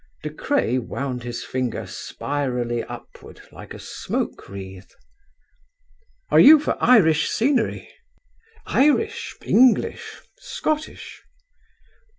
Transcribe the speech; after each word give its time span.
De 0.23 0.31
Craye 0.31 0.79
wound 0.79 1.21
his 1.21 1.43
finger 1.43 1.85
spirally 1.85 2.83
upward, 2.85 3.39
like 3.51 3.71
a 3.71 3.77
smoke 3.79 4.49
wreath. 4.49 4.95
"Are 6.31 6.39
you 6.39 6.59
for 6.59 6.75
Irish 6.81 7.29
scenery?" 7.29 7.87
"Irish, 8.65 9.35
English, 9.43 10.23
Scottish." 10.39 11.21